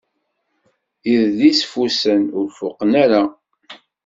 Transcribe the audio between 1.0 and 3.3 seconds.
Idlisfusen ur fuqen ara.